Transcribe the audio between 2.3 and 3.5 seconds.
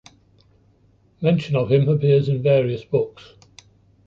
various books.